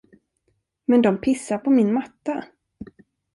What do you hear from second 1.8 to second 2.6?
matta?